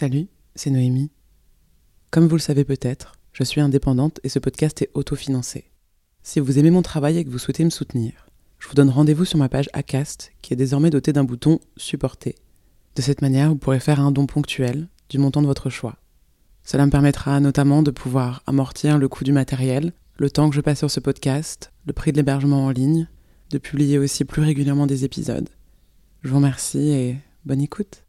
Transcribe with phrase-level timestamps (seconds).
[0.00, 1.10] Salut, c'est Noémie.
[2.10, 5.70] Comme vous le savez peut-être, je suis indépendante et ce podcast est autofinancé.
[6.22, 9.26] Si vous aimez mon travail et que vous souhaitez me soutenir, je vous donne rendez-vous
[9.26, 12.34] sur ma page Acast qui est désormais dotée d'un bouton Supporter.
[12.96, 15.98] De cette manière, vous pourrez faire un don ponctuel du montant de votre choix.
[16.64, 20.62] Cela me permettra notamment de pouvoir amortir le coût du matériel, le temps que je
[20.62, 23.06] passe sur ce podcast, le prix de l'hébergement en ligne,
[23.50, 25.50] de publier aussi plus régulièrement des épisodes.
[26.22, 28.02] Je vous remercie et bonne écoute.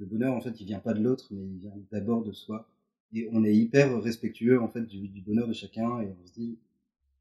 [0.00, 2.66] Le bonheur, en fait, il vient pas de l'autre, mais il vient d'abord de soi.
[3.12, 6.00] Et on est hyper respectueux, en fait, du, bonheur de chacun.
[6.00, 6.56] Et on se dit,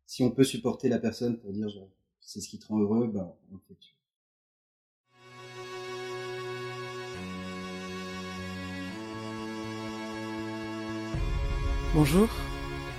[0.05, 1.89] si on peut supporter la personne pour dire, genre,
[2.21, 3.75] c'est ce qui te rend heureux, ben, on le fait.
[11.93, 12.29] Bonjour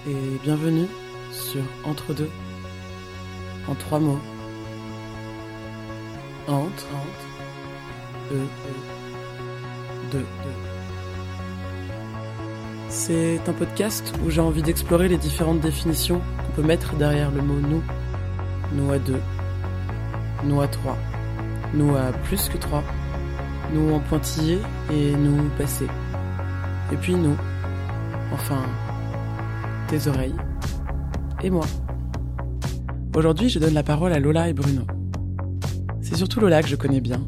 [0.06, 0.88] et bienvenue
[1.33, 2.28] sur Entre deux,
[3.66, 4.20] en trois mots.
[6.48, 8.99] Entre, entre, e, e,
[12.88, 17.42] C'est un podcast où j'ai envie d'explorer les différentes définitions qu'on peut mettre derrière le
[17.42, 17.83] mot nous.
[18.72, 19.20] Nous à deux,
[20.44, 20.97] nous à trois,
[21.75, 22.84] nous à plus que trois,
[23.72, 24.58] nous en pointillé
[24.92, 25.86] et nous passé.
[26.92, 27.36] Et puis nous,
[28.33, 28.62] enfin,
[29.88, 30.36] tes oreilles
[31.42, 31.66] et moi.
[33.16, 34.83] Aujourd'hui, je donne la parole à Lola et Bruno.
[36.00, 37.20] C'est surtout Lola que je connais bien.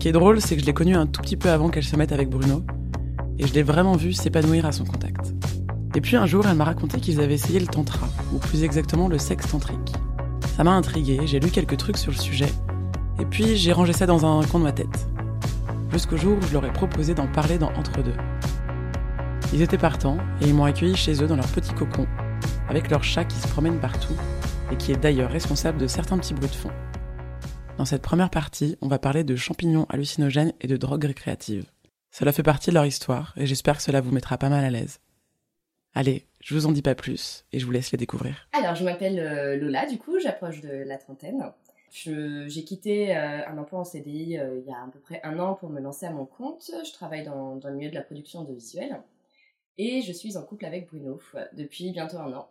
[0.00, 1.84] Ce qui est drôle, c'est que je l'ai connue un tout petit peu avant qu'elle
[1.84, 2.64] se mette avec Bruno,
[3.38, 5.34] et je l'ai vraiment vue s'épanouir à son contact.
[5.94, 9.08] Et puis un jour, elle m'a raconté qu'ils avaient essayé le tantra, ou plus exactement
[9.08, 9.92] le sexe tantrique.
[10.56, 12.48] Ça m'a intrigué, j'ai lu quelques trucs sur le sujet,
[13.18, 15.06] et puis j'ai rangé ça dans un coin de ma tête.
[15.92, 18.16] Jusqu'au jour où je leur ai proposé d'en parler dans Entre deux.
[19.52, 22.06] Ils étaient partants et ils m'ont accueilli chez eux dans leur petit cocon,
[22.70, 24.16] avec leur chat qui se promène partout
[24.72, 26.70] et qui est d'ailleurs responsable de certains petits bruits de fond.
[27.80, 31.64] Dans cette première partie, on va parler de champignons hallucinogènes et de drogues récréatives.
[32.10, 34.68] Cela fait partie de leur histoire et j'espère que cela vous mettra pas mal à
[34.68, 35.00] l'aise.
[35.94, 38.46] Allez, je vous en dis pas plus et je vous laisse les découvrir.
[38.52, 41.42] Alors, je m'appelle euh, Lola, du coup, j'approche de la trentaine.
[41.90, 45.38] J'ai quitté euh, un emploi en CDI euh, il y a à peu près un
[45.38, 46.70] an pour me lancer à mon compte.
[46.84, 49.00] Je travaille dans, dans le milieu de la production de visuels.
[49.78, 51.18] Et je suis en couple avec Bruno
[51.54, 52.50] depuis bientôt un an.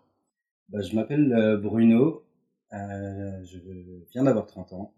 [0.70, 2.24] Bah, je m'appelle euh, Bruno,
[2.74, 3.60] euh, je
[4.12, 4.92] viens d'avoir 30 ans.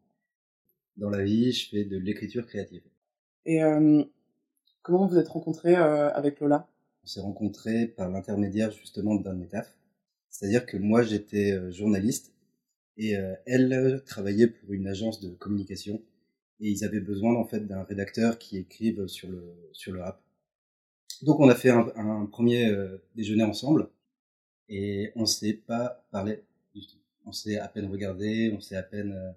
[0.97, 2.83] Dans la vie, je fais de l'écriture créative.
[3.45, 4.03] Et euh,
[4.81, 6.67] comment vous êtes rencontrés euh, avec Lola?
[7.03, 9.75] On s'est rencontrés par l'intermédiaire justement d'un tafs.
[10.29, 12.33] C'est-à-dire que moi j'étais euh, journaliste
[12.97, 16.01] et euh, elle travaillait pour une agence de communication
[16.59, 20.21] et ils avaient besoin en fait d'un rédacteur qui écrive sur le sur le rap.
[21.23, 23.89] Donc on a fait un, un premier euh, déjeuner ensemble
[24.69, 26.43] et on s'est pas parlé
[26.75, 26.97] du tout.
[27.25, 29.31] On s'est à peine regardé, on s'est à peine, euh,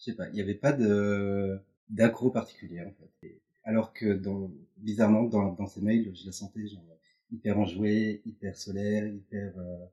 [0.00, 3.26] je sais pas, il n'y avait pas de d'accro particulier en fait.
[3.28, 6.84] Et alors que dans, bizarrement dans, dans ces mails, je la sentais genre
[7.30, 9.86] hyper enjouée, hyper solaire, hyper, euh,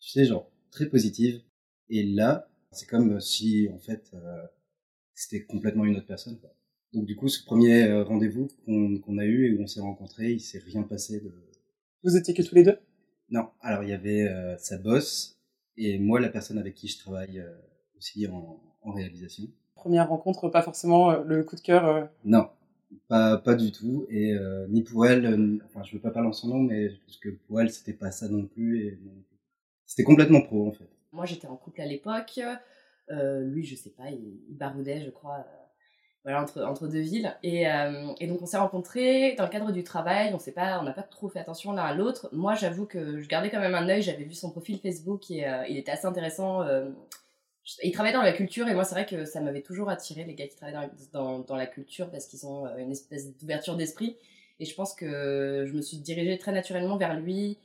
[0.00, 1.42] tu sais, genre très positive.
[1.90, 4.46] Et là, c'est comme si en fait euh,
[5.14, 6.38] c'était complètement une autre personne.
[6.38, 6.54] Quoi.
[6.92, 9.80] Donc du coup, ce premier euh, rendez-vous qu'on qu a eu et où on s'est
[9.80, 11.32] rencontrés, il s'est rien passé de.
[12.04, 12.78] Vous étiez que tous les deux?
[13.30, 13.48] Non.
[13.60, 15.36] Alors il y avait euh, sa boss
[15.76, 17.54] et moi, la personne avec qui je travaille euh,
[17.98, 19.44] aussi en, en, réalisation.
[19.74, 21.86] Première rencontre, pas forcément euh, le coup de cœur.
[21.86, 22.04] Euh.
[22.24, 22.48] Non,
[23.08, 24.06] pas pas du tout.
[24.08, 27.18] Et euh, ni pour elle, enfin je veux pas parler en son nom, mais parce
[27.18, 28.86] que pour elle, c'était pas ça non plus.
[28.86, 28.98] Et
[29.84, 30.88] c'était complètement pro en fait.
[31.12, 32.40] Moi, j'étais en couple à l'époque.
[33.10, 35.46] lui, je sais pas, il, il baroudait, je crois
[36.26, 37.32] voilà, entre, entre deux villes.
[37.44, 40.82] Et, euh, et donc on s'est rencontrés dans le cadre du travail, on pas, on
[40.82, 42.28] n'a pas trop fait attention l'un à l'autre.
[42.32, 45.46] Moi j'avoue que je gardais quand même un œil, j'avais vu son profil Facebook et
[45.46, 46.62] euh, il était assez intéressant.
[47.66, 50.24] Euh, il travaillait dans la culture et moi c'est vrai que ça m'avait toujours attiré
[50.24, 54.16] les gars qui travaillent dans, dans, la culture parce qu'ils ont une espèce d'ouverture d'esprit.
[54.60, 57.58] Et je pense que je me suis dirigée très naturellement vers lui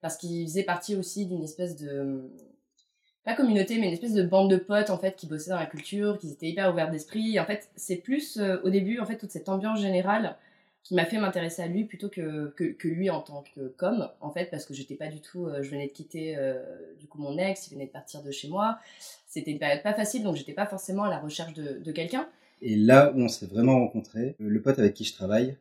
[0.00, 2.30] parce qu'il faisait partie aussi d'une espèce de
[3.28, 5.66] pas communauté, mais une espèce de bande de potes en fait qui bossaient dans la
[5.66, 7.38] culture, qui étaient hyper ouverts d'esprit.
[7.38, 10.36] En fait, c'est plus euh, au début en fait toute cette ambiance générale
[10.82, 14.30] qui m'a fait m'intéresser à lui plutôt que, que, lui en tant que com en
[14.30, 16.62] fait parce que j'étais pas du tout euh, je venais de quitter euh,
[16.98, 18.78] du coup mon ex il venait de partir de chez moi
[19.28, 22.28] c'était une période pas facile donc j'étais pas forcément à la recherche de, quelqu'un
[22.60, 25.56] et là où on s'est vraiment rencontrés le pote avec qui je travaille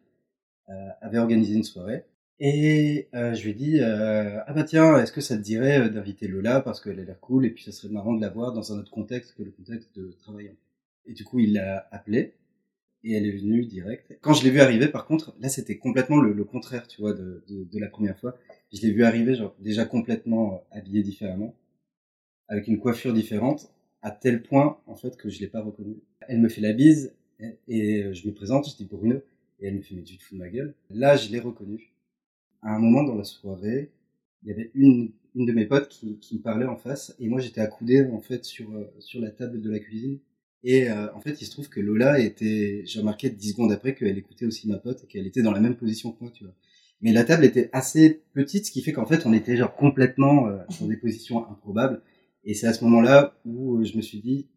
[0.69, 2.03] euh, avait organisé une soirée
[2.39, 5.79] et euh, je lui ai dit euh, ah bah tiens est-ce que ça te dirait
[5.79, 8.29] euh, d'inviter Lola parce qu'elle a l'air cool et puis ça serait marrant de la
[8.29, 10.53] voir dans un autre contexte que le contexte de travail.
[11.07, 12.35] Et du coup il l'a appelée
[13.03, 14.15] et elle est venue direct.
[14.21, 17.43] Quand je l'ai vue arriver par contre là c'était complètement le, contraire tu vois de,
[17.47, 18.37] de, de, la première fois.
[18.71, 21.55] Je l'ai vue arriver genre déjà complètement habillée différemment
[22.47, 23.71] avec une coiffure différente
[24.01, 25.97] à tel point en fait que je l'ai pas reconnue.
[26.27, 27.13] Elle me fait la bise
[27.67, 29.17] et je me présente je dis Bruno
[29.59, 30.73] Et elle me fait, mais tu te fous de ma gueule?
[30.89, 31.94] Là, je l'ai reconnue.
[32.61, 33.91] À un moment dans la soirée,
[34.44, 37.27] il y avait une, une de mes potes qui, qui me parlait en face, et
[37.27, 40.19] moi j'étais accoudé en fait sur, euh, sur la table de la cuisine.
[40.63, 43.94] Et euh, en fait, il se trouve que Lola était, j'ai remarqué dix secondes après
[43.95, 46.44] qu'elle écoutait aussi ma pote et qu'elle était dans la même position que moi, tu
[46.44, 46.53] vois.
[47.01, 50.47] Mais la table était assez petite, ce qui fait qu'en fait, on était genre complètement
[50.47, 52.01] euh, dans des positions improbables.
[52.47, 54.47] Et c'est à ce moment-là où je me suis dit,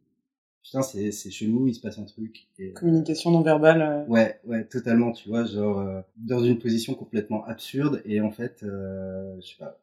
[0.62, 2.46] putain, c'est, c'est chelou, il se passe un truc.
[2.58, 3.82] Et, Communication non verbale.
[3.82, 8.30] euh, Ouais, ouais, totalement, tu vois, genre euh, dans une position complètement absurde et en
[8.30, 9.78] fait, euh, je sais pas,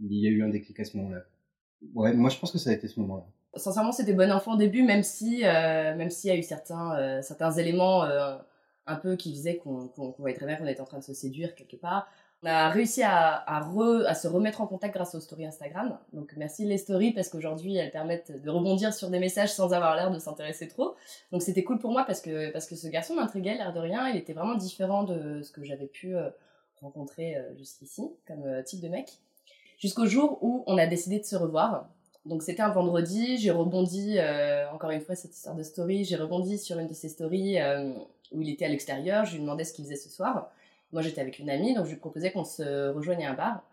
[0.00, 1.22] il y a eu un déclic à ce moment-là.
[1.94, 3.24] Ouais, moi je pense que ça a été ce moment-là.
[3.56, 6.96] Sincèrement, c'était bon enfant au début, même si, euh, même s'il y a eu certains,
[6.96, 8.36] euh, certains éléments euh,
[8.86, 11.04] un peu qui faisaient qu'on qu'on qu'on voyait très bien qu'on était en train de
[11.04, 12.08] se séduire quelque part.
[12.44, 15.96] On a réussi à, à, se remettre en contact grâce aux stories Instagram.
[16.12, 19.94] Donc merci les stories parce qu'aujourd'hui elles permettent de rebondir sur des messages sans avoir
[19.94, 20.96] l'air de s'intéresser trop.
[21.30, 24.08] Donc c'était cool pour moi parce que, parce que ce garçon m'intriguait, l'air de rien.
[24.08, 26.30] Il était vraiment différent de ce que j'avais pu euh,
[26.80, 29.20] rencontrer euh, jusqu'ici comme euh, type de mec.
[29.78, 31.88] Jusqu'au jour où on a décidé de se revoir.
[32.26, 34.16] Donc c'était un vendredi, j'ai rebondi,
[34.72, 37.58] encore une fois cette histoire de story, j'ai rebondi sur une de ses stories
[38.30, 40.52] où il était à l'extérieur, je lui demandais ce qu'il faisait ce soir.
[40.92, 43.64] Moi j'étais avec une amie, donc je lui proposais qu'on se rejoigne à un bar.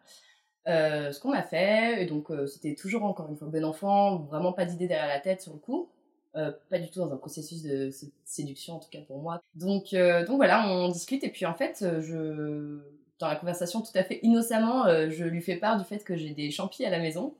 [0.68, 4.18] Euh, ce qu'on a fait, et donc euh, c'était toujours encore une fois bon enfant,
[4.18, 5.90] vraiment pas d'idée derrière la tête sur le coup.
[6.36, 9.42] Euh, pas du tout dans un processus de sé- séduction en tout cas pour moi.
[9.56, 12.80] Donc, donc voilà, on discute et puis en fait, je
[13.20, 16.32] dans la conversation tout à fait innocemment, je lui fais part du fait que j'ai
[16.32, 17.34] des champis à la maison,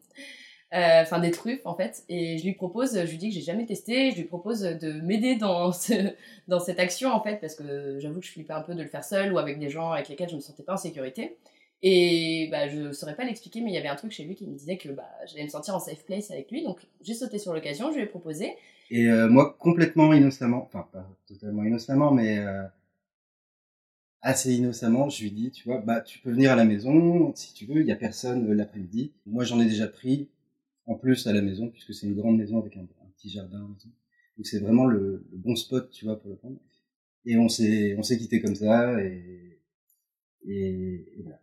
[0.72, 3.42] Euh, enfin des truffes en fait, et je lui propose, je lui dis que j'ai
[3.42, 6.14] jamais testé, je lui propose de m'aider dans ce,
[6.48, 8.88] dans cette action en fait, parce que j'avoue que je flippais un peu de le
[8.88, 11.38] faire seul ou avec des gens avec lesquels je me sentais pas en sécurité.
[11.82, 14.46] Et bah, je saurais pas l'expliquer, mais il y avait un truc chez lui qui
[14.46, 17.40] me disait que bah, j'allais me sentir en safe place avec lui, donc j'ai sauté
[17.40, 18.56] sur l'occasion, je lui ai proposé.
[18.92, 22.64] Et euh, moi, complètement innocemment, enfin pas totalement innocemment, mais euh,
[24.22, 27.54] assez innocemment, je lui dis, tu vois, bah tu peux venir à la maison si
[27.54, 29.14] tu veux, il y a personne euh, l'après-midi.
[29.26, 30.30] Moi, j'en ai déjà pris
[30.90, 33.60] en plus à la maison puisque c'est une grande maison avec un, petit jardin.
[33.60, 36.58] Donc c'est vraiment le, bon spot, tu vois, pour le prendre.
[37.26, 39.60] Et on s'est on s'est quitté comme ça et
[40.48, 41.40] et, voilà.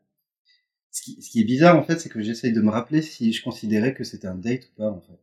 [0.91, 3.33] Ce qui, ce qui est bizarre en fait, c'est que j'essaye de me rappeler si
[3.33, 5.19] je considérais que c'était un date ou pas en fait.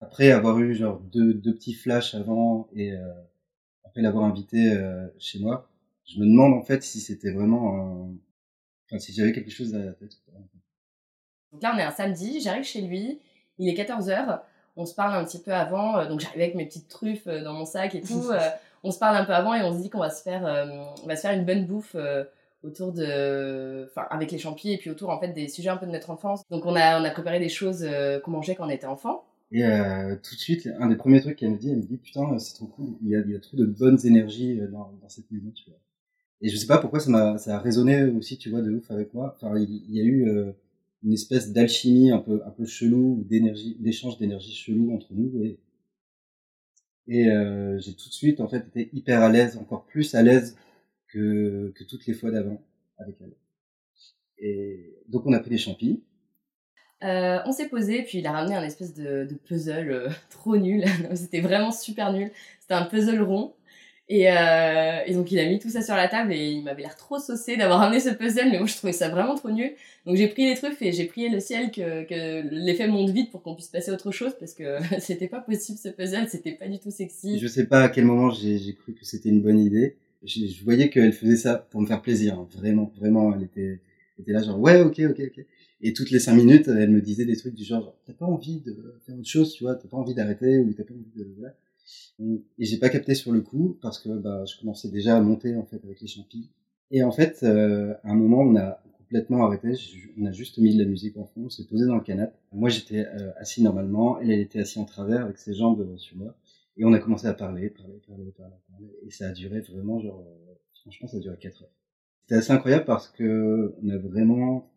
[0.00, 3.12] Après avoir eu genre deux, deux petits flashs avant et euh,
[3.84, 5.70] après l'avoir invité euh, chez moi,
[6.06, 8.14] je me demande en fait si c'était vraiment un...
[8.84, 10.12] enfin si j'avais quelque chose derrière la tête.
[10.14, 10.48] ou pas, en.
[11.52, 13.18] Donc là, on est un samedi, j'arrive chez lui,
[13.58, 14.40] il est 14h,
[14.76, 17.42] on se parle un petit peu avant, euh, donc j'arrive avec mes petites truffes euh,
[17.42, 18.38] dans mon sac et tout, euh,
[18.84, 20.66] on se parle un peu avant et on se dit qu'on va se faire, euh,
[21.02, 22.24] on va se faire une bonne bouffe euh,
[22.62, 25.86] autour de, enfin avec les champis et puis autour en fait des sujets un peu
[25.86, 26.42] de notre enfance.
[26.50, 29.24] Donc on a, on a préparé des choses euh, qu'on mangeait quand on était enfant.
[29.50, 31.96] Et euh, tout de suite, un des premiers trucs qu'elle me dit, elle me dit
[31.96, 34.92] putain c'est trop cool, il y a, il y a trop de bonnes énergies dans,
[35.00, 35.78] dans cette maison, tu vois.
[36.40, 38.90] Et je sais pas pourquoi ça m'a ça a résonné aussi, tu vois, de ouf
[38.90, 39.34] avec moi.
[39.36, 40.52] Enfin, il, il y a eu euh,
[41.02, 45.58] une espèce d'alchimie un peu un peu chelou, d'énergie, d'échange d'énergie chelou entre nous et
[47.10, 50.22] et euh, j'ai tout de suite en fait été hyper à l'aise, encore plus à
[50.22, 50.56] l'aise
[51.08, 52.62] que que toutes les fois d'avant
[52.98, 53.32] avec elle.
[54.38, 56.02] Et donc on a pris des champis.
[57.04, 60.56] Euh, on s'est posé, puis il a ramené un espèce de, de puzzle euh, trop
[60.56, 60.84] nul.
[61.14, 62.30] C'était vraiment super nul.
[62.60, 63.54] C'était un puzzle rond.
[64.10, 66.80] Et, euh, et donc il a mis tout ça sur la table et il m'avait
[66.80, 69.72] l'air trop saucé d'avoir ramené ce puzzle, mais moi je trouvais ça vraiment trop nul.
[70.06, 73.30] Donc j'ai pris les trucs et j'ai prié le ciel que, que l'effet monte vite
[73.30, 76.52] pour qu'on puisse passer à autre chose parce que c'était pas possible ce puzzle, c'était
[76.52, 77.38] pas du tout sexy.
[77.38, 79.96] Je sais pas à quel moment j'ai cru que c'était une bonne idée.
[80.24, 82.48] Je, je voyais qu'elle faisait ça pour me faire plaisir, hein.
[82.56, 83.34] vraiment, vraiment.
[83.34, 83.80] Elle était,
[84.18, 85.44] était là genre ouais, ok, ok, ok.
[85.80, 88.26] Et toutes les cinq minutes, elle me disait des trucs du genre, genre, t'as pas
[88.26, 88.74] envie de
[89.06, 91.54] faire autre chose, tu vois, t'as pas envie d'arrêter ou t'as pas envie de voilà.
[92.20, 95.56] Et j'ai pas capté sur le coup parce que bah je commençais déjà à monter
[95.56, 96.50] en fait avec les champis.
[96.90, 99.72] Et en fait, euh, à un moment, on a complètement arrêté.
[100.18, 102.34] On a juste mis de la musique en fond, on s'est posé dans le canapé.
[102.52, 105.96] Moi, j'étais euh, assis normalement, elle, elle était assise en travers avec ses jambes euh,
[105.96, 106.34] sur moi.
[106.76, 108.86] Et on a commencé à parler, parler, parler, parler, parler.
[109.06, 111.70] Et ça a duré vraiment, genre, euh, franchement, ça a duré 4 heures.
[112.22, 114.70] C'était assez incroyable parce que on a vraiment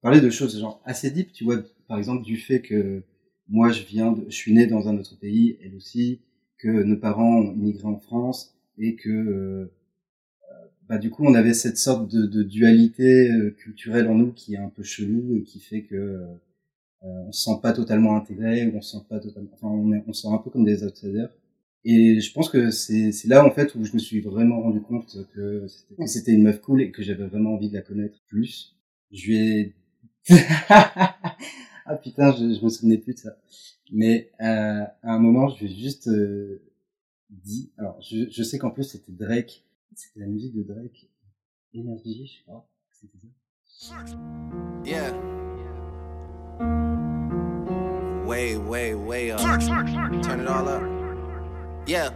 [0.00, 1.56] parlé de choses, genre, assez deep, tu vois,
[1.88, 3.02] par exemple, du fait que
[3.48, 6.20] moi, je viens de, je suis né dans un autre pays, elle aussi,
[6.62, 9.72] que nos parents ont immigré en France et que, euh,
[10.88, 14.54] bah, du coup, on avait cette sorte de, de dualité euh, culturelle en nous qui
[14.54, 16.26] est un peu chelou et qui fait que, euh,
[17.02, 20.04] on se sent pas totalement intégré, ou on se sent pas totalement, enfin, on, est,
[20.06, 21.36] on se sent un peu comme des outsiders.
[21.84, 25.18] Et je pense que c'est là en fait où je me suis vraiment rendu compte
[25.34, 25.66] que
[26.06, 28.76] c'était une meuf cool et que j'avais vraiment envie de la connaître plus.
[29.10, 29.74] Je lui ai
[31.86, 33.36] ah putain, je, je me souvenais plus de ça.
[33.92, 36.62] Mais euh, à un moment, je lui ai juste euh,
[37.30, 37.72] dit.
[37.76, 41.08] Alors, je, je sais qu'en plus c'était Drake C'était la musique de Drake.
[41.74, 42.68] Energy, je crois.
[42.90, 43.94] C'était ça.
[44.84, 45.12] Yeah.
[48.26, 49.40] Way, way, way up.
[49.40, 50.82] Turn it all up.
[51.86, 52.10] Yeah.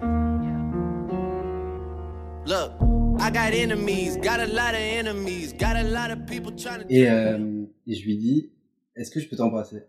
[2.46, 2.73] Look,
[3.18, 6.87] I got enemies, got a lot of enemies, got a lot of people trying to.
[6.88, 8.50] Et, euh, et je lui dis,
[8.96, 9.82] est-ce que je peux t'embrasser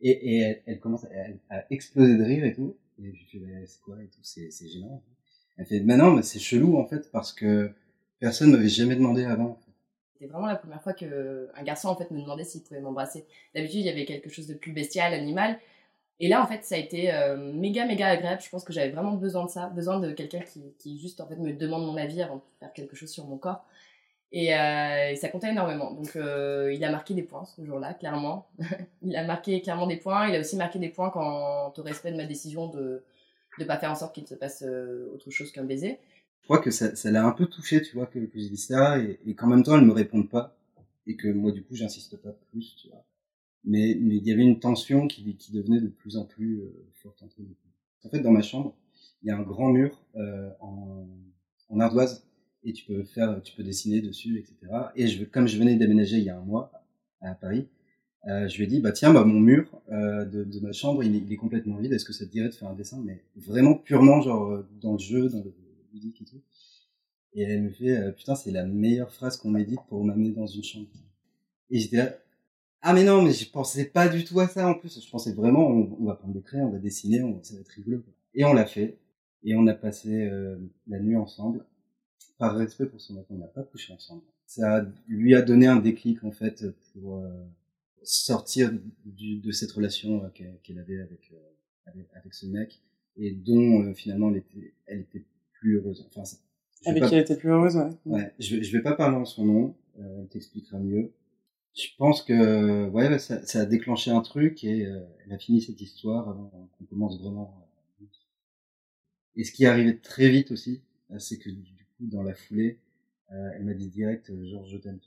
[0.00, 1.04] Et, elle, commence
[1.50, 2.76] à, exploser de rire et tout.
[2.98, 5.02] Et je fais, bah, c'est quoi et tout, c'est, c'est gênant.
[5.56, 7.70] Elle fait, bah non, mais c'est chelou en fait parce que
[8.18, 9.58] personne m'avait jamais demandé avant.
[10.14, 13.26] C'était vraiment la première fois que un garçon en fait me demandait s'il pouvait m'embrasser.
[13.54, 15.58] D'habitude, il y avait quelque chose de plus bestial, animal.
[16.20, 18.40] Et là, en fait, ça a été euh, méga, méga agréable.
[18.40, 21.26] Je pense que j'avais vraiment besoin de ça, besoin de quelqu'un qui, qui juste en
[21.26, 23.64] fait me demande mon avis avant de faire quelque chose sur mon corps.
[24.32, 25.92] Et, euh, ça comptait énormément.
[25.92, 28.48] Donc, euh, il a marqué des points ce jour-là, clairement.
[29.02, 30.28] il a marqué clairement des points.
[30.28, 33.02] Il a aussi marqué des points quant au respect de ma décision de
[33.58, 35.98] ne pas faire en sorte qu'il se passe euh, autre chose qu'un baiser.
[36.40, 38.56] Je crois que ça, ça l'a un peu touché, tu vois, que, que je dis
[38.56, 40.56] ça, et, et qu'en même temps, elle me réponde pas,
[41.06, 43.04] et que moi, du coup, j'insiste pas plus, tu vois.
[43.64, 46.86] Mais mais il y avait une tension qui, qui devenait de plus en plus euh,
[46.94, 47.54] forte entre nous.
[48.04, 48.74] En fait, dans ma chambre,
[49.22, 51.06] il y a un grand mur euh, en,
[51.68, 52.26] en ardoise,
[52.64, 54.72] et tu peux faire, tu peux dessiner dessus, etc.
[54.96, 56.72] Et je, comme je venais d'aménager il y a un mois
[57.20, 57.68] à Paris,
[58.28, 61.02] euh, je lui ai dit, bah tiens, bah mon mur euh, de, de ma chambre,
[61.02, 61.92] il est, il est complètement vide.
[61.92, 64.92] Est-ce que ça te dirait de faire un dessin, mais vraiment purement genre euh, dans
[64.92, 65.52] le jeu, dans le
[65.92, 66.40] ludique et tout?
[67.34, 70.30] Et elle me fait, euh, putain, c'est la meilleure phrase qu'on m'ait dite pour m'amener
[70.30, 70.86] dans une chambre.
[71.70, 72.14] Et j'étais là,
[72.82, 75.00] ah mais non, mais je pensais pas du tout à ça en plus.
[75.04, 77.60] Je pensais vraiment, on, on va prendre des crayons, on va dessiner, on, ça va
[77.60, 78.02] être rigolo.
[78.34, 78.98] Et on l'a fait.
[79.44, 81.64] Et on a passé euh, la nuit ensemble.
[82.42, 84.22] Par respect pour son enfant, on n'a pas couché ensemble.
[84.46, 87.28] Ça lui a donné un déclic en fait pour euh,
[88.02, 88.72] sortir
[89.04, 90.28] du, de cette relation euh,
[90.64, 91.36] qu'elle avait avec, euh,
[91.86, 92.80] avec, avec ce mec
[93.16, 96.04] et dont euh, finalement elle était elle était plus heureuse.
[96.08, 96.24] Enfin,
[96.84, 97.08] avec pas...
[97.08, 97.90] qui elle était plus heureuse, ouais.
[98.06, 101.12] Ouais, je, je vais pas parler en son nom, euh, elle t'expliquera mieux.
[101.74, 105.62] Je pense que ouais, ça, ça a déclenché un truc et euh, elle a fini
[105.62, 107.54] cette histoire avant qu'on commence vraiment.
[109.36, 110.82] Et ce qui est arrivé très vite aussi,
[111.18, 112.78] c'est que du dans la foulée,
[113.32, 114.98] euh, elle m'a dit direct genre je t'aime.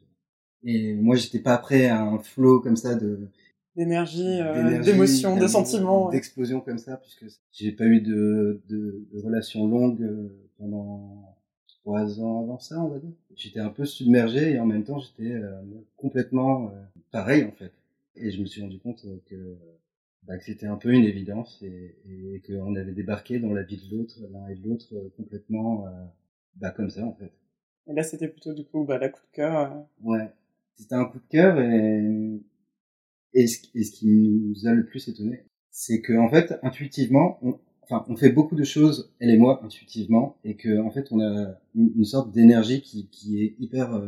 [0.63, 3.27] Et moi j'étais pas prêt à un flow comme ça de
[3.75, 9.19] d'énergie, euh, d'émotion, de sentiments, d'explosion comme ça, puisque j'ai pas eu de, de, de
[9.19, 11.35] relation longue euh, pendant
[11.83, 13.11] trois ans avant ça, on va dire.
[13.35, 15.61] J'étais un peu submergé et en même temps j'étais euh,
[15.97, 16.71] complètement euh,
[17.11, 17.73] pareil en fait.
[18.15, 19.57] Et je me suis rendu compte que,
[20.23, 23.75] bah, que c'était un peu une évidence et, et qu'on avait débarqué dans la vie
[23.77, 25.85] de l'autre, l'un et l'autre, euh, complètement
[26.55, 27.31] bah, comme ça en fait.
[27.87, 29.85] Et là c'était plutôt du coup bah, la coup de cœur.
[30.01, 30.31] Ouais,
[30.75, 32.41] c'était un coup de cœur et
[33.35, 37.37] et ce, et ce, qui nous a le plus étonné, c'est que en fait, intuitivement,
[37.41, 41.11] on, enfin, on fait beaucoup de choses, elle et moi, intuitivement, et que en fait,
[41.11, 44.07] on a une, une sorte d'énergie qui, qui est hyper euh,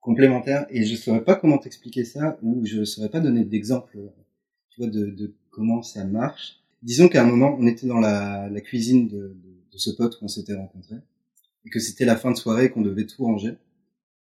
[0.00, 0.66] complémentaire.
[0.70, 3.96] Et je saurais pas comment t'expliquer ça, ou je saurais pas donner d'exemple,
[4.70, 6.58] tu vois, de, de, comment ça marche.
[6.82, 10.18] Disons qu'à un moment, on était dans la, la cuisine de, de, de ce pote
[10.18, 10.96] qu'on s'était rencontré,
[11.64, 13.56] et que c'était la fin de soirée, qu'on devait tout ranger.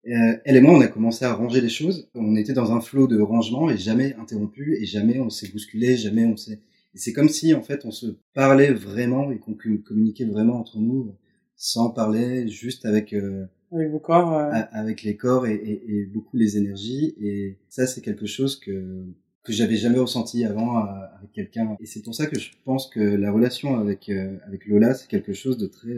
[0.07, 2.09] Euh, elle et moi, on a commencé à ranger les choses.
[2.13, 5.95] On était dans un flot de rangement et jamais interrompu et jamais on s'est bousculé,
[5.95, 6.59] jamais on s'est.
[6.93, 10.79] Et c'est comme si en fait on se parlait vraiment et qu'on communiquait vraiment entre
[10.79, 11.15] nous
[11.55, 14.51] sans parler, juste avec euh, avec vos corps, euh...
[14.71, 17.15] avec les corps et, et, et, beaucoup les énergies.
[17.19, 19.05] Et ça, c'est quelque chose que
[19.43, 21.77] que j'avais jamais ressenti avant euh, avec quelqu'un.
[21.79, 25.07] Et c'est pour ça que je pense que la relation avec euh, avec Lola, c'est
[25.07, 25.97] quelque chose de très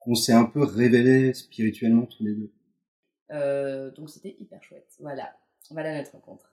[0.00, 2.52] qu'on s'est un peu révélé spirituellement tous les deux.
[3.30, 4.96] Euh, donc c'était hyper chouette.
[4.98, 5.36] Voilà,
[5.70, 6.50] voilà notre rencontre.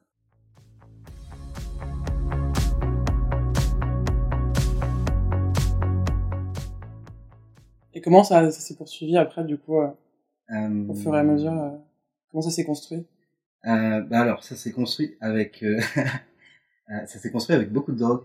[7.97, 9.89] Et comment ça, ça s'est poursuivi après, du coup, euh,
[10.51, 11.71] euh, au fur et à mesure euh,
[12.29, 13.07] Comment ça s'est construit?
[13.63, 15.65] Bah Alors, ça s'est construit avec...
[16.87, 18.21] ça s'est construit avec beaucoup de drogue.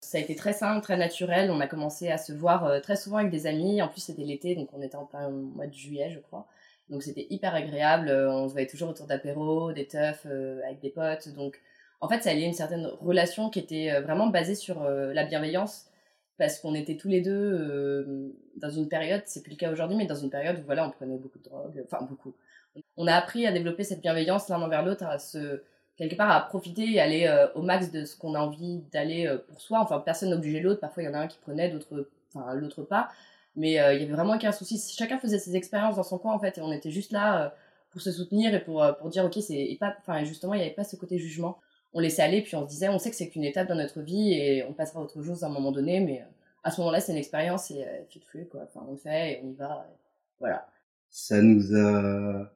[0.00, 1.50] Ça a été très simple, très naturel.
[1.50, 3.80] On a commencé à se voir très souvent avec des amis.
[3.80, 6.46] En plus, c'était l'été, donc on était en plein mois de juillet, je crois.
[6.90, 8.10] Donc c'était hyper agréable.
[8.10, 11.28] On se voyait toujours autour d'apéros, des teufs euh, avec des potes.
[11.30, 11.60] Donc
[12.00, 15.86] en fait, ça allait une certaine relation qui était vraiment basée sur euh, la bienveillance
[16.36, 19.96] parce qu'on était tous les deux euh, dans une période, c'est plus le cas aujourd'hui,
[19.96, 22.34] mais dans une période où voilà, on prenait beaucoup de drogue, enfin beaucoup.
[22.96, 25.62] On a appris à développer cette bienveillance l'un envers l'autre, à se
[25.96, 29.26] quelque part à profiter et aller euh, au max de ce qu'on a envie d'aller
[29.26, 29.80] euh, pour soi.
[29.80, 30.80] Enfin, personne n'obligeait l'autre.
[30.80, 33.10] Parfois, il y en a un qui prenait, d'autres, enfin l'autre pas.
[33.56, 34.82] Mais euh, il y avait vraiment aucun souci.
[34.96, 37.54] Chacun faisait ses expériences dans son coin en fait, et on était juste là
[37.90, 40.74] pour se soutenir et pour pour dire ok c'est pas, enfin justement il n'y avait
[40.74, 41.58] pas ce côté jugement.
[41.92, 44.00] On laissait aller puis on se disait on sait que c'est qu'une étape dans notre
[44.00, 46.24] vie et on passera à autre chose à un moment donné, mais
[46.64, 47.86] à ce moment-là c'est une expérience et
[48.26, 48.62] free quoi.
[48.64, 49.86] Enfin on le fait et on y va.
[50.40, 50.66] Voilà.
[51.08, 52.50] Ça nous a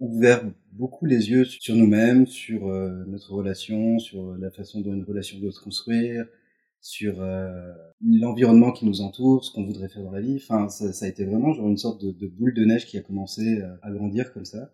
[0.00, 0.42] ouvert
[0.72, 5.38] beaucoup les yeux sur nous-mêmes, sur euh, notre relation, sur la façon dont une relation
[5.38, 6.26] doit se construire,
[6.80, 10.36] sur euh, l'environnement qui nous entoure, ce qu'on voudrait faire dans la vie.
[10.36, 13.60] Enfin, ça, a été vraiment genre une sorte de, boule de neige qui a commencé
[13.60, 14.70] euh, à grandir comme ça.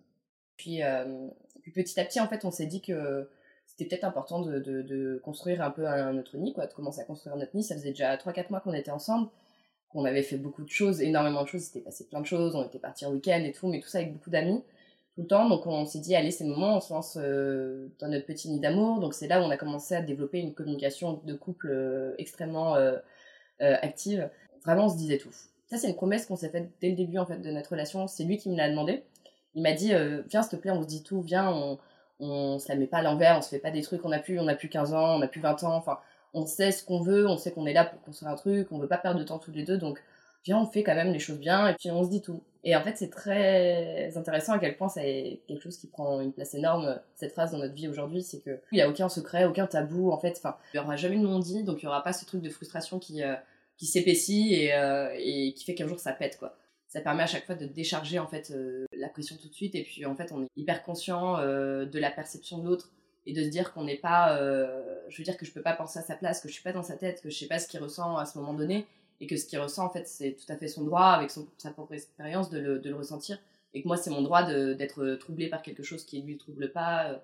[0.56, 1.26] Puis, euh,
[1.62, 3.28] puis petit à petit, en fait, on s'est dit que
[3.66, 7.54] c'était peut-être important de, construire un peu notre nid, quoi, de commencer à construire notre
[7.56, 7.64] nid.
[7.64, 9.28] Ça faisait déjà 3-4 mois qu'on était ensemble,
[9.88, 12.64] qu'on avait fait beaucoup de choses, énormément de choses, c'était passé plein de choses, on
[12.64, 14.62] était partis en week-end et tout, mais tout ça avec beaucoup d'amis
[15.16, 15.48] tout le temps.
[15.48, 18.48] Donc on s'est dit, allez, c'est le moment, on se lance euh, dans notre petit
[18.50, 19.00] nid d'amour.
[19.00, 22.76] Donc c'est là où on a commencé à développer une communication de couple euh, extrêmement
[22.76, 22.98] euh,
[23.58, 24.30] active.
[24.64, 25.32] Vraiment, on se disait tout.
[25.66, 28.06] Ça, c'est une promesse qu'on s'est faite dès le début en fait de notre relation.
[28.06, 29.02] C'est lui qui me l'a demandé.
[29.54, 29.92] Il m'a dit,
[30.28, 31.78] viens, s'il te plaît, on se dit tout, viens, on,
[32.20, 34.18] on se la met pas à l'envers, on se fait pas des trucs, on a
[34.18, 35.98] plus, on a plus 15 ans, on a plus 20 ans, enfin,
[36.34, 38.78] on sait ce qu'on veut, on sait qu'on est là pour construire un truc, on
[38.78, 40.02] veut pas perdre de temps tous les deux, donc
[40.54, 42.42] on fait quand même les choses bien, et puis on se dit tout.
[42.68, 46.32] Et en fait, c'est très intéressant à quel point c'est quelque chose qui prend une
[46.32, 49.44] place énorme, cette phrase dans notre vie aujourd'hui, c'est que il n'y a aucun secret,
[49.44, 52.02] aucun tabou, en fait, enfin, il n'y aura jamais de non-dit, donc il n'y aura
[52.02, 53.36] pas ce truc de frustration qui, euh,
[53.76, 56.56] qui s'épaissit et, euh, et qui fait qu'un jour ça pète, quoi.
[56.88, 59.76] Ça permet à chaque fois de décharger, en fait, euh, la pression tout de suite,
[59.76, 62.90] et puis, en fait, on est hyper conscient de la perception de l'autre,
[63.26, 64.38] et de se dire qu'on n'est pas,
[65.08, 66.72] je veux dire que je peux pas penser à sa place, que je suis pas
[66.72, 68.86] dans sa tête, que je sais pas ce qu'il ressent à ce moment donné,
[69.20, 71.70] et que ce qu'il ressent, en fait, c'est tout à fait son droit, avec sa
[71.70, 73.38] propre expérience, de le, ressentir.
[73.74, 74.44] Et que moi, c'est mon droit
[74.74, 77.10] d'être troublé par quelque chose qui lui ne trouble pas.
[77.10, 77.16] euh.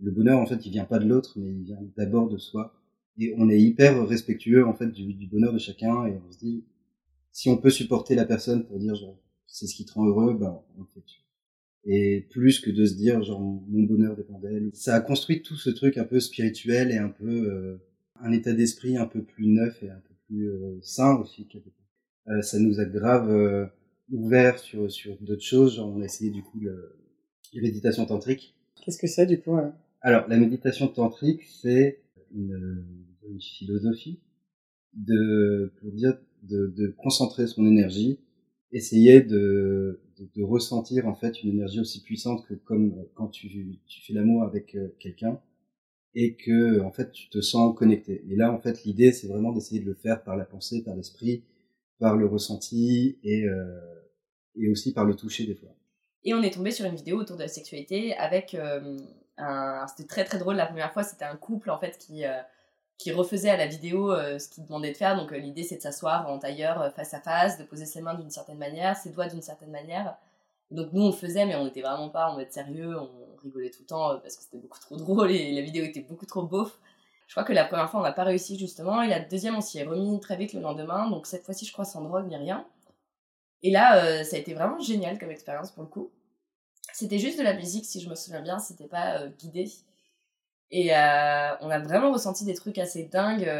[0.00, 2.74] Le bonheur, en fait, il vient pas de l'autre, mais il vient d'abord de soi.
[3.18, 6.64] Et on est hyper respectueux, en fait, du, bonheur de chacun, et on se dit,
[7.30, 10.34] si on peut supporter la personne pour dire, genre, c'est ce qui te rend heureux,
[10.34, 11.02] ben, on fait.
[11.84, 14.70] Et plus que de se dire, genre, mon bonheur dépend d'elle.
[14.72, 17.82] Ça a construit tout ce truc un peu spirituel et un peu, euh,
[18.20, 21.68] un état d'esprit un peu plus neuf et un peu plus euh, sain aussi quelque
[21.68, 22.34] part.
[22.34, 23.66] Euh, ça nous a grave euh,
[24.10, 25.76] ouvert sur sur d'autres choses.
[25.76, 26.96] Genre on a essayé du coup le,
[27.52, 28.56] la méditation tantrique.
[28.84, 29.70] Qu'est-ce que c'est du coup ouais.
[30.00, 32.00] Alors la méditation tantrique c'est
[32.34, 32.84] une,
[33.28, 34.18] une, philosophie
[34.94, 38.18] de pour dire de, de concentrer son énergie,
[38.72, 43.78] essayer de, de, de ressentir en fait une énergie aussi puissante que comme quand tu
[43.86, 45.40] tu fais l'amour avec quelqu'un
[46.14, 48.24] et que en fait tu te sens connecté.
[48.28, 50.94] Et là en fait l'idée c'est vraiment d'essayer de le faire par la pensée, par
[50.94, 51.44] l'esprit,
[51.98, 53.80] par le ressenti et euh,
[54.56, 55.70] et aussi par le toucher des fois.
[56.24, 58.98] Et on est tombé sur une vidéo autour de la sexualité avec euh,
[59.38, 62.40] un c'était très très drôle la première fois, c'était un couple en fait qui euh,
[62.98, 65.16] qui refaisait à la vidéo ce qu'il demandait de faire.
[65.16, 68.30] Donc l'idée c'est de s'asseoir en tailleur face à face, de poser ses mains d'une
[68.30, 70.16] certaine manière, ses doigts d'une certaine manière.
[70.70, 72.94] Donc nous on le faisait mais on n'était vraiment pas en mode sérieux,
[73.42, 76.26] rigolait tout le temps parce que c'était beaucoup trop drôle et la vidéo était beaucoup
[76.26, 76.78] trop beauf.
[77.26, 79.60] Je crois que la première fois on n'a pas réussi justement et la deuxième on
[79.60, 82.36] s'y est remis très vite le lendemain donc cette fois-ci je crois sans drogue ni
[82.36, 82.66] rien.
[83.62, 86.10] Et là euh, ça a été vraiment génial comme expérience pour le coup.
[86.92, 89.70] C'était juste de la musique si je me souviens bien, c'était pas euh, guidé.
[90.70, 93.50] Et euh, on a vraiment ressenti des trucs assez dingues.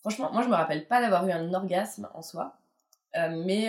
[0.00, 2.56] Franchement, moi je me rappelle pas d'avoir eu un orgasme en soi,
[3.14, 3.68] mais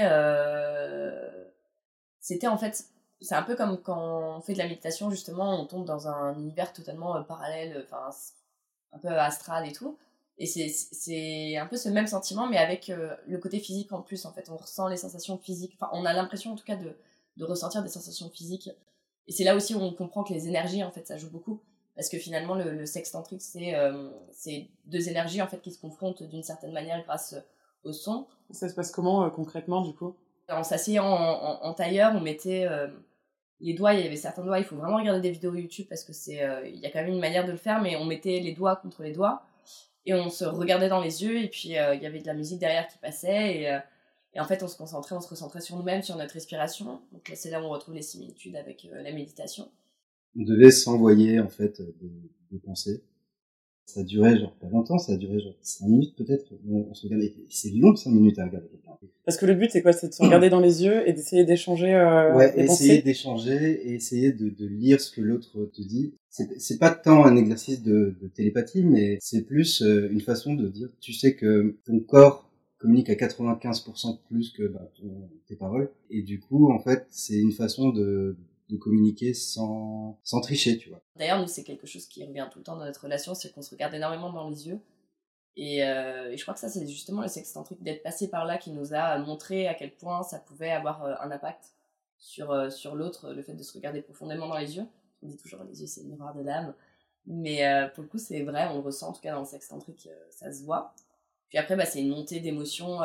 [2.19, 2.85] c'était en fait
[3.21, 6.37] c'est un peu comme quand on fait de la méditation, justement, on tombe dans un
[6.37, 8.09] univers totalement euh, parallèle, enfin,
[8.93, 9.97] un peu astral et tout.
[10.39, 14.25] Et c'est un peu ce même sentiment, mais avec euh, le côté physique en plus,
[14.25, 14.49] en fait.
[14.51, 15.73] On ressent les sensations physiques.
[15.79, 16.95] Enfin, on a l'impression, en tout cas, de,
[17.37, 18.69] de ressentir des sensations physiques.
[19.27, 21.59] Et c'est là aussi où on comprend que les énergies, en fait, ça joue beaucoup.
[21.95, 24.11] Parce que finalement, le, le sexe tantrique, c'est euh,
[24.85, 27.35] deux énergies, en fait, qui se confrontent d'une certaine manière grâce
[27.83, 28.27] au son.
[28.51, 30.15] Ça se passe comment, euh, concrètement, du coup?
[30.49, 32.87] En s'asseyant en, en, en, tailleur, on mettait euh,
[33.59, 36.03] les doigts, il y avait certains doigts, il faut vraiment regarder des vidéos YouTube parce
[36.03, 38.05] que c'est, euh, il y a quand même une manière de le faire, mais on
[38.05, 39.43] mettait les doigts contre les doigts
[40.05, 42.33] et on se regardait dans les yeux et puis euh, il y avait de la
[42.33, 43.79] musique derrière qui passait et, euh,
[44.37, 47.01] en fait on se concentrait, on se recentrait sur nous-mêmes, sur notre respiration.
[47.11, 49.67] Donc c'est là où on retrouve les similitudes avec la méditation.
[50.37, 52.11] On devait s'envoyer en fait des,
[52.51, 53.03] des pensées.
[53.87, 56.45] Ça durait genre pas longtemps, ça a duré genre 5 minutes peut-être.
[56.69, 58.91] On, on se regardait, c'est long 5 minutes à regarder quelqu'un.
[59.23, 59.93] Parce que le but c'est quoi?
[59.93, 63.87] C'est de se regarder dans les yeux et d'essayer d'échanger euh, Ouais, des essayer d'échanger
[63.87, 66.13] et essayer de, de lire ce que l'autre te dit.
[66.29, 70.67] C'est pas tant un exercice de, de télépathie, mais c'est plus euh, une façon de
[70.67, 74.91] dire, tu sais que ton corps communique à 95% plus que bah,
[75.47, 75.89] tes paroles.
[76.11, 78.35] Et du coup, en fait, c'est une façon de,
[78.69, 81.01] de communiquer sans, sans tricher, tu vois.
[81.15, 83.61] D'ailleurs, nous, c'est quelque chose qui revient tout le temps dans notre relation, c'est qu'on
[83.61, 84.79] se regarde énormément dans les yeux.
[85.55, 88.57] Et, euh, et je crois que ça, c'est justement le sextantrique d'être passé par là
[88.57, 91.73] qui nous a montré à quel point ça pouvait avoir euh, un impact
[92.19, 94.85] sur, euh, sur l'autre, le fait de se regarder profondément dans les yeux.
[95.23, 96.75] On dit toujours les yeux, c'est le miroir de l'âme.
[97.25, 99.45] Mais euh, pour le coup, c'est vrai, on le ressent, en tout cas dans le
[99.45, 100.93] sextantrique, ça se voit.
[101.49, 102.99] Puis après, bah, c'est une montée d'émotions.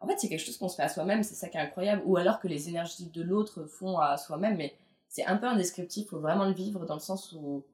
[0.00, 2.02] en fait, c'est quelque chose qu'on se fait à soi-même, c'est ça qui est incroyable.
[2.06, 4.74] Ou alors que les énergies de l'autre font à soi-même, mais
[5.10, 7.64] c'est un peu indescriptible, faut vraiment le vivre dans le sens où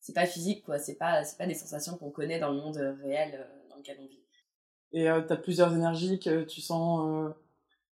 [0.00, 0.78] c'est pas physique, quoi.
[0.78, 3.98] C'est pas, c'est pas des sensations qu'on connaît dans le monde réel euh, dans lequel
[4.00, 4.18] on vit.
[4.92, 7.34] Et euh, t'as plusieurs énergies que tu sens euh,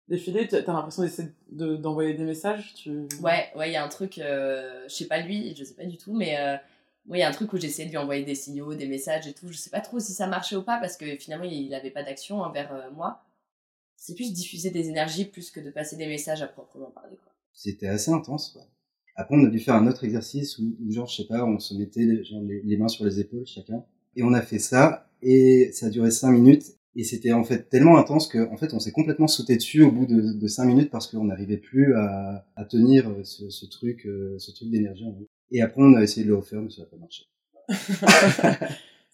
[0.08, 3.08] défiler, t'as l'impression d'essayer de- d'envoyer des messages tu...
[3.22, 5.86] Ouais, ouais, il y a un truc, euh, je sais pas lui, je sais pas
[5.86, 6.56] du tout, mais euh,
[7.08, 9.28] ouais, il y a un truc où j'essaie de lui envoyer des signaux, des messages
[9.28, 9.48] et tout.
[9.52, 12.04] Je sais pas trop si ça marchait ou pas parce que finalement il avait pas
[12.04, 13.22] d'action envers euh, moi.
[13.98, 17.32] C'est plus diffuser des énergies plus que de passer des messages à proprement parler, quoi.
[17.54, 18.56] C'était assez intense.
[18.56, 18.64] ouais.
[19.16, 21.60] Après, on a dû faire un autre exercice où, où genre, je sais pas, on
[21.60, 23.84] se mettait genre, les, les mains sur les épaules chacun.
[24.16, 26.66] Et on a fait ça, et ça a duré cinq minutes.
[26.96, 29.92] Et c'était en fait tellement intense que, en fait, on s'est complètement sauté dessus au
[29.92, 33.66] bout de, de cinq minutes parce qu'on n'arrivait plus à, à tenir euh, ce, ce
[33.66, 35.28] truc, euh, ce truc d'énergie en nous.
[35.52, 37.24] Et après, on a essayé de le refaire, mais ça n'a pas marché.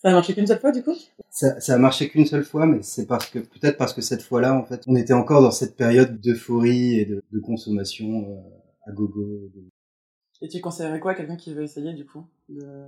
[0.01, 0.95] ça a marché qu'une seule fois du coup?
[1.29, 4.21] Ça, ça a marché qu'une seule fois, mais c'est parce que peut-être parce que cette
[4.21, 8.89] fois-là, en fait, on était encore dans cette période d'euphorie et de, de consommation euh,
[8.89, 9.23] à gogo.
[9.55, 9.69] de-
[10.41, 12.87] Et tu conseillerais quoi à quelqu'un qui veut essayer du coup de...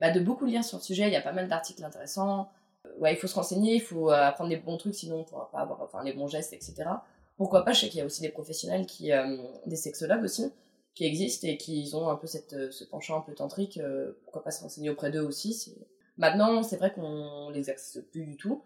[0.00, 2.50] Bah, de beaucoup lire sur le sujet, il y a pas mal d'articles intéressants.
[2.86, 5.24] Euh, Ouais, il faut se renseigner, il faut euh, apprendre les bons trucs, sinon on
[5.24, 6.84] pourra pas avoir enfin, les bons gestes, etc.
[7.36, 10.52] Pourquoi pas, je sais qu'il y a aussi des professionnels, qui, euh, des sexologues aussi,
[10.94, 13.80] qui existent et qui ont un peu cette, ce penchant un peu tantrique.
[14.22, 15.74] pourquoi pas se renseigner auprès d'eux aussi.
[16.16, 18.62] Maintenant, c'est vrai qu'on les accesse plus du tout.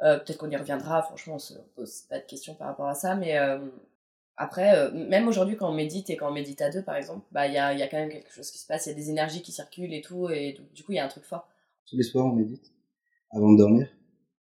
[0.00, 3.14] Peut-être qu'on y reviendra, franchement, on se pose pas de questions par rapport à ça,
[3.14, 3.38] mais
[4.36, 7.24] après, euh, même aujourd'hui, quand on médite et quand on médite à deux, par exemple,
[7.32, 8.90] bah, il y a, il y a quand même quelque chose qui se passe, il
[8.90, 11.08] y a des énergies qui circulent et tout, et du coup, il y a un
[11.08, 11.48] truc fort.
[11.86, 12.72] tous les soirs on médite
[13.30, 13.88] avant de dormir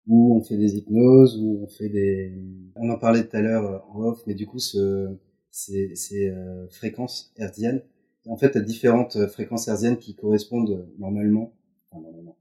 [0.08, 2.34] ou on fait des hypnoses ou on fait des
[2.76, 5.18] on en parlait tout à l'heure euh, en off mais du coup ce
[5.52, 7.84] ces, ces euh, fréquences hertziennes
[8.26, 11.54] en fait à différentes euh, fréquences hertziennes qui correspondent normalement
[11.92, 12.38] enfin, normalement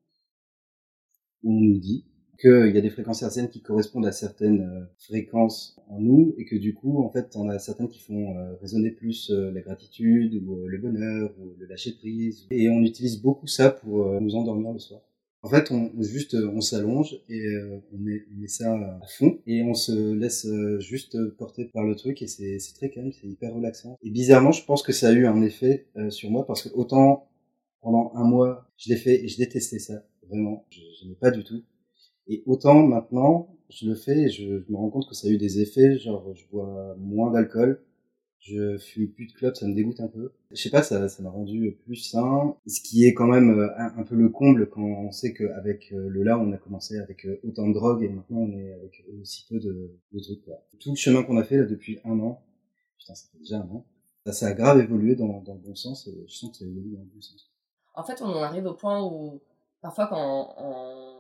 [1.45, 2.07] on nous dit
[2.41, 6.45] qu'il y a des fréquences hertziennes qui correspondent à certaines euh, fréquences en nous et
[6.45, 9.61] que du coup en fait on a certaines qui font euh, résonner plus euh, la
[9.61, 14.35] gratitude ou le bonheur ou le lâcher prise et on utilise beaucoup ça pour nous
[14.35, 15.03] endormir le soir
[15.43, 17.43] en fait, on juste on s'allonge et
[17.95, 20.47] on met, on met ça à fond et on se laisse
[20.81, 23.97] juste porter par le truc et c'est très calme, c'est hyper relaxant.
[24.03, 27.27] Et bizarrement, je pense que ça a eu un effet sur moi parce que autant
[27.81, 31.31] pendant un mois je l'ai fait et je détestais ça vraiment, je, je n'ai pas
[31.31, 31.63] du tout.
[32.31, 35.39] Et autant maintenant je le fais et je, me rends compte que ça a eu
[35.39, 37.83] des effets, genre je bois moins d'alcool,
[38.41, 40.33] je fume plus de clopes, ça me dégoûte un peu.
[40.51, 42.57] Je sais pas, ça m'a rendu plus sain.
[42.67, 46.09] Ce qui est quand même euh, un, peu le comble quand on sait qu'avec euh,
[46.09, 49.05] le là, on a commencé avec euh, autant de drogue et maintenant on est avec
[49.21, 50.43] aussi peu de, trucs.
[50.43, 50.55] Quoi.
[50.79, 52.43] Tout le chemin qu'on a fait là depuis un an,
[52.99, 53.87] putain, ça fait déjà un an.
[54.25, 56.65] Ça, ça a grave évolué dans, dans le bon sens et je sens que ça
[56.65, 57.51] évolue dans le bon sens.
[57.95, 59.43] En fait, on en arrive au point où,
[59.83, 61.20] parfois, quand on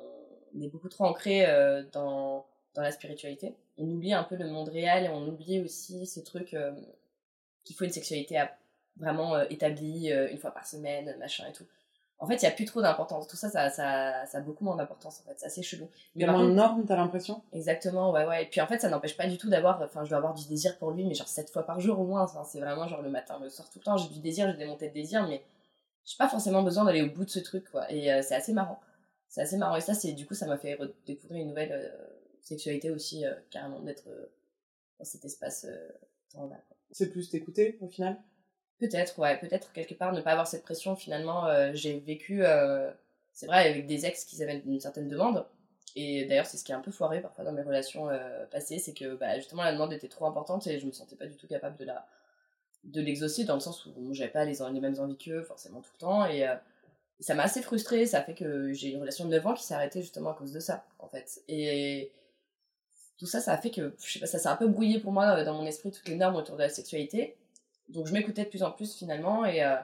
[0.60, 4.68] est beaucoup trop ancré euh, dans, dans la spiritualité, on oublie un peu le monde
[4.68, 6.72] réel et on oublie aussi ce truc euh,
[7.64, 8.56] qu'il faut une sexualité à-
[8.96, 11.64] vraiment euh, établie une fois par semaine, machin et tout.
[12.22, 13.26] En fait, il n'y a plus trop d'importance.
[13.28, 15.36] Tout ça ça, ça, ça a beaucoup moins d'importance, en fait.
[15.38, 15.88] C'est assez chelou.
[16.26, 17.40] Par moins de contre- normes, t'as l'impression?
[17.54, 18.42] Exactement, ouais, ouais.
[18.42, 20.46] Et puis en fait, ça n'empêche pas du tout d'avoir, enfin, je dois avoir du
[20.46, 22.20] désir pour lui, mais genre 7 fois par jour au moins.
[22.22, 23.96] Enfin, c'est vraiment genre le matin, le soir, tout le temps.
[23.96, 25.42] J'ai du désir, j'ai des montées de désir, mais
[26.04, 27.90] j'ai pas forcément besoin d'aller au bout de ce truc, quoi.
[27.90, 28.80] Et euh, c'est assez marrant.
[29.30, 29.76] C'est assez marrant.
[29.76, 31.88] Et ça, c'est du coup, ça m'a fait découvrir une nouvelle euh,
[32.42, 34.26] sexualité aussi, euh, carrément, d'être euh,
[34.98, 35.66] dans cet espace
[36.32, 36.60] temps-là.
[36.90, 38.20] C'est plus t'écouter au final?
[38.78, 40.96] Peut-être, ouais, peut-être quelque part ne pas avoir cette pression.
[40.96, 42.42] Finalement, j'ai vécu,
[43.32, 45.46] c'est vrai, avec des ex qui avaient une certaine demande.
[45.96, 48.08] Et d'ailleurs, c'est ce qui est un peu foiré parfois dans mes relations
[48.50, 51.26] passées, c'est que bah, justement la demande était trop importante et je me sentais pas
[51.26, 52.06] du tout capable de la
[52.84, 55.82] de l'exaucer dans le sens où bon, j'avais pas les, les mêmes envies qu'eux forcément
[55.82, 56.46] tout le temps et
[57.20, 58.06] ça m'a assez frustrée.
[58.06, 60.52] Ça fait que j'ai une relation de 9 ans qui s'est arrêtée justement à cause
[60.52, 61.42] de ça, en fait.
[61.48, 62.10] Et
[63.18, 65.12] tout ça, ça a fait que, je sais pas, ça s'est un peu brouillé pour
[65.12, 67.36] moi euh, dans mon esprit toutes les normes autour de la sexualité.
[67.90, 69.76] Donc je m'écoutais de plus en plus finalement et, euh,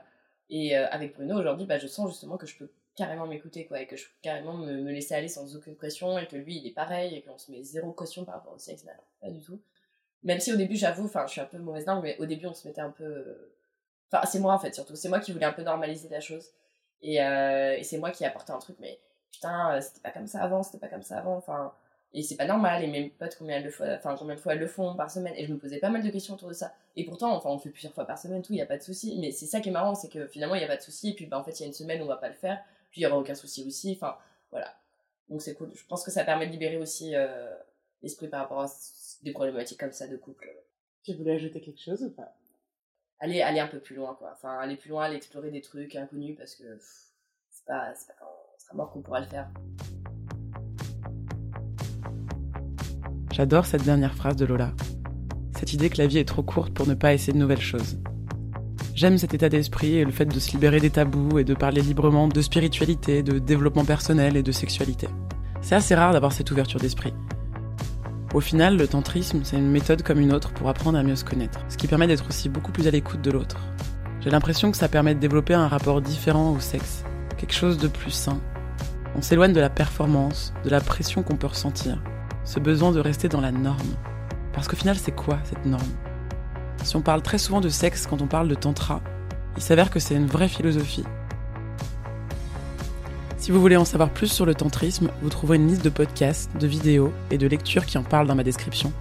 [0.53, 3.87] euh, avec Bruno aujourd'hui, bah, je sens justement que je peux carrément m'écouter quoi et
[3.87, 6.73] que je peux carrément me, laisser aller sans aucune pression et que lui il est
[6.73, 9.61] pareil et qu'on se met zéro caution par rapport au sexe, bah, pas du tout.
[10.23, 12.47] Même si au début j'avoue, enfin je suis un peu mauvaise langue, mais au début
[12.47, 13.53] on se mettait un peu...
[14.11, 16.53] Enfin c'est moi en fait surtout, c'est moi qui voulais un peu normaliser la chose
[17.03, 18.99] et, euh, et c'est moi qui ai apporté un truc mais
[19.31, 21.73] putain euh, c'était pas comme ça avant, c'était pas comme ça avant, enfin...
[22.13, 24.61] Et c'est pas normal, et mes potes, combien, le font, enfin, combien de fois elles
[24.61, 26.73] le font par semaine, et je me posais pas mal de questions autour de ça.
[26.95, 28.83] Et pourtant, enfin, on fait plusieurs fois par semaine, tout, il y a pas de
[28.83, 29.19] souci.
[29.21, 31.11] Mais c'est ça qui est marrant, c'est que finalement, il y a pas de souci,
[31.11, 32.35] et puis bah, en fait, il y a une semaine où on va pas le
[32.35, 34.17] faire, puis il y aura aucun souci aussi, enfin,
[34.51, 34.73] voilà.
[35.29, 35.71] Donc c'est cool.
[35.75, 37.55] Je pense que ça permet de libérer aussi euh,
[38.03, 38.67] l'esprit par rapport à
[39.23, 40.49] des problématiques comme ça de couple.
[41.03, 42.33] Tu voulais ajouter quelque chose ou pas?
[43.19, 44.31] Aller, aller un peu plus loin, quoi.
[44.35, 46.65] Enfin, aller plus loin, aller explorer des trucs inconnus, parce que
[47.51, 48.09] c'est pas, c'est
[48.69, 49.49] pas mort qu'on pourra le faire.
[53.33, 54.73] J'adore cette dernière phrase de Lola.
[55.59, 57.99] Cette idée que la vie est trop courte pour ne pas essayer de nouvelles choses.
[58.95, 61.83] J'aime cet état d'esprit et le fait de se libérer des tabous et de parler
[61.83, 65.09] librement de spiritualité, de développement personnel et de sexualité.
[65.61, 67.13] C'est assez rare d'avoir cette ouverture d'esprit.
[68.37, 71.25] Au final, le tantrisme, c'est une méthode comme une autre pour apprendre à mieux se
[71.25, 73.57] connaître, ce qui permet d'être aussi beaucoup plus à l'écoute de l'autre.
[74.21, 77.03] J'ai l'impression que ça permet de développer un rapport différent au sexe,
[77.39, 78.39] quelque chose de plus sain.
[79.17, 82.03] On s'éloigne de la performance, de la pression qu'on peut ressentir,
[82.45, 83.97] ce besoin de rester dans la norme.
[84.53, 85.95] Parce qu'au final, c'est quoi cette norme?
[86.83, 89.01] Si on parle très souvent de sexe quand on parle de tantra,
[89.57, 91.05] il s'avère que c'est une vraie philosophie.
[93.47, 96.51] Si vous voulez en savoir plus sur le tantrisme, vous trouverez une liste de podcasts,
[96.57, 98.93] de vidéos et de lectures qui en parlent dans ma description.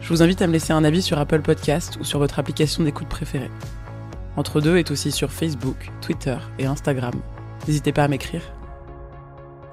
[0.00, 2.84] Je vous invite à me laisser un avis sur Apple Podcast ou sur votre application
[2.84, 3.50] d'écoute préférée.
[4.38, 7.12] Entre deux est aussi sur Facebook, Twitter et Instagram.
[7.66, 8.40] N'hésitez pas à m'écrire.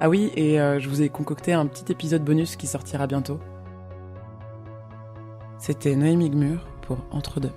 [0.00, 3.40] Ah oui, et euh, je vous ai concocté un petit épisode bonus qui sortira bientôt.
[5.58, 7.52] C'était Noémie Gmur pour Entre deux.